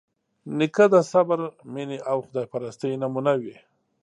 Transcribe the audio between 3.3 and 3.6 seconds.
وي.